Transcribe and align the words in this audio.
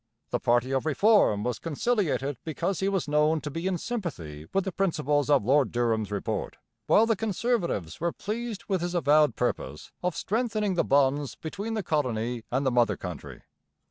The 0.31 0.39
party 0.39 0.71
of 0.73 0.87
Reform 0.87 1.43
was 1.43 1.59
conciliated 1.59 2.37
because 2.43 2.79
he 2.79 2.89
was 2.89 3.07
known 3.07 3.39
to 3.41 3.51
be 3.51 3.67
in 3.67 3.77
sympathy 3.77 4.47
with 4.51 4.63
the 4.63 4.71
principles 4.71 5.29
of 5.29 5.45
Lord 5.45 5.71
Durham's 5.71 6.09
Report, 6.09 6.57
while 6.87 7.05
the 7.05 7.15
Conservatives 7.15 7.99
were 7.99 8.11
pleased 8.11 8.63
with 8.67 8.81
his 8.81 8.95
avowed 8.95 9.35
purpose 9.35 9.91
of 10.01 10.15
strengthening 10.15 10.73
the 10.73 10.83
bonds 10.83 11.35
between 11.35 11.75
the 11.75 11.83
colony 11.83 12.41
and 12.51 12.65
the 12.65 12.71
mother 12.71 12.97
country. 12.97 13.43